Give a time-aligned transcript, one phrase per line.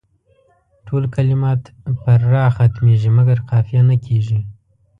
[0.85, 1.61] ټول کلمات
[2.03, 4.39] پر راء ختمیږي مګر قافیه نه کیږي.